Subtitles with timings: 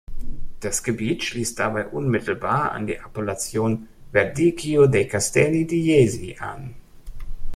[0.61, 6.73] Das Gebiet schließt dabei unmittelbar an die Appellation Verdicchio dei Castelli di Jesi an.